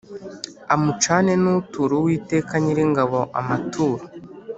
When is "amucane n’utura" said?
0.73-1.93